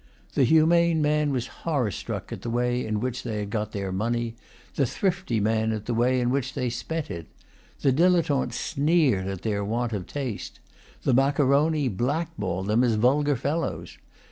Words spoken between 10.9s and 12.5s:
The Maccaroni black